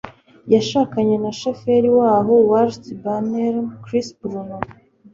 yashakanye 0.53 1.15
na 1.23 1.31
sheferi 1.39 1.89
waho 1.99 2.33
Walt 2.49 2.83
Bannerman 3.03 3.67
(Chris 3.83 4.07
Bruno). 4.19 4.57